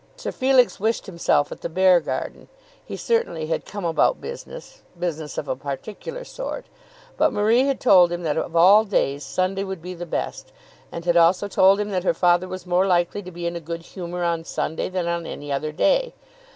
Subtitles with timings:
[0.17, 2.47] Sir Felix wished himself at the Beargarden.
[2.83, 6.65] He certainly had come about business, business of a particular sort;
[7.17, 10.51] but Marie had told him that of all days Sunday would be the best,
[10.91, 13.59] and had also told him that her father was more likely to be in a
[13.59, 16.15] good humour on Sunday than on any other day.